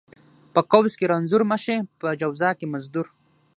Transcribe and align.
ـ 0.27 0.53
په 0.53 0.61
قوس 0.71 0.93
کې 0.99 1.09
رنځور 1.11 1.43
مشې، 1.51 1.77
په 1.99 2.07
جواز 2.19 2.41
کې 2.59 2.65
مزدور. 2.73 3.07